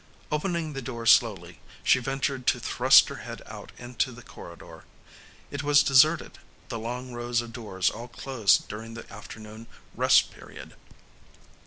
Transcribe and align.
Opening 0.31 0.73
the 0.73 0.81
door 0.81 1.05
slowly, 1.05 1.59
she 1.83 1.99
ventured 1.99 2.47
to 2.47 2.59
thrust 2.59 3.07
her 3.09 3.17
head 3.17 3.43
out 3.45 3.71
into 3.77 4.11
the 4.11 4.23
corridor. 4.23 4.83
It 5.51 5.61
was 5.61 5.83
deserted, 5.83 6.39
the 6.69 6.79
long 6.79 7.13
rows 7.13 7.39
of 7.39 7.53
doors 7.53 7.91
all 7.91 8.07
closed 8.07 8.67
during 8.67 8.95
the 8.95 9.07
afternoon 9.13 9.67
rest 9.95 10.31
period. 10.31 10.73